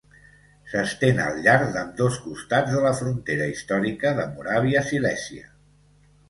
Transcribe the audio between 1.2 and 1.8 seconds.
al llarg